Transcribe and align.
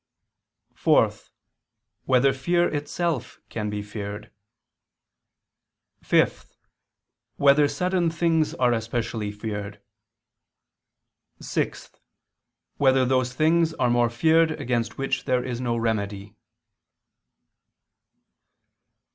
(4) 0.73 1.11
Whether 2.05 2.33
fear 2.33 2.67
itself 2.67 3.39
can 3.49 3.69
be 3.69 3.83
feared? 3.83 4.31
(5) 6.01 6.43
Whether 7.35 7.67
sudden 7.67 8.09
things 8.09 8.55
are 8.55 8.73
especially 8.73 9.31
feared? 9.31 9.79
(6) 11.39 11.91
Whether 12.77 13.05
those 13.05 13.35
things 13.35 13.75
are 13.75 13.91
more 13.91 14.09
feared 14.09 14.49
against 14.59 14.97
which 14.97 15.25
there 15.25 15.43
is 15.45 15.61
no 15.61 15.77
remedy? 15.77 16.33